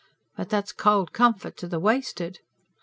But 0.35 0.49
that's 0.49 0.71
cold 0.71 1.13
comfort 1.13 1.57
to 1.57 1.67
the 1.67 1.79
wasted. 1.79 2.39